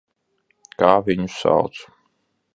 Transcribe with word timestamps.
Kā 0.83 0.89
viņu 1.11 1.29
sauc? 1.35 1.81